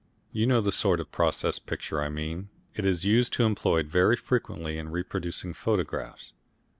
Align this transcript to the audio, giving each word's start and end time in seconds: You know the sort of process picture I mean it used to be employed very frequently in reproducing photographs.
You 0.31 0.47
know 0.47 0.61
the 0.61 0.71
sort 0.71 0.99
of 0.99 1.11
process 1.11 1.59
picture 1.59 2.01
I 2.01 2.09
mean 2.09 2.49
it 2.73 2.85
used 3.03 3.33
to 3.33 3.43
be 3.43 3.45
employed 3.45 3.85
very 3.85 4.15
frequently 4.15 4.79
in 4.79 4.89
reproducing 4.89 5.53
photographs. 5.53 6.33